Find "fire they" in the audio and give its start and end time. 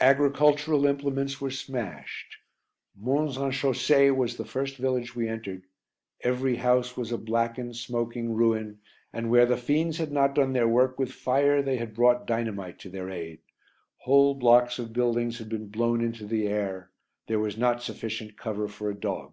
11.12-11.76